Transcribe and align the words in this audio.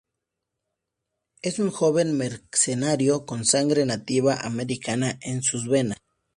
Es 1.43 1.59
un 1.59 1.69
joven 1.69 2.17
mercenario 2.17 3.27
con 3.27 3.45
sangre 3.45 3.85
nativa 3.85 4.33
americana 4.37 5.19
en 5.21 5.43
sus 5.43 5.67
venas. 5.67 5.99